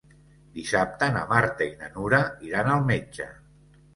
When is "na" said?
1.17-1.21, 1.83-1.91